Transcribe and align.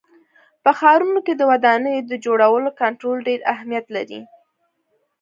په 0.63 0.71
ښارونو 0.79 1.19
کې 1.25 1.33
د 1.35 1.41
ودانیو 1.51 2.07
د 2.11 2.13
جوړولو 2.25 2.69
کنټرول 2.81 3.17
ډېر 3.27 3.39
اهمیت 3.53 3.85
لري. 3.95 4.21